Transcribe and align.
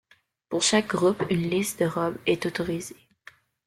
Pour 0.49 0.63
chaque 0.63 0.87
groupe, 0.87 1.23
une 1.29 1.47
liste 1.47 1.79
de 1.81 1.85
robes 1.85 2.17
est 2.25 2.47
autorisée. 2.47 2.95